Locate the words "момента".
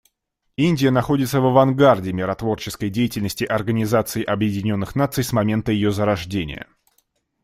5.31-5.71